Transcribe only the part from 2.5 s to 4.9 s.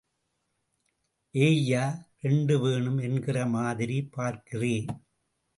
வேணும் என்கிற மாதிரி பார்க்கிறே?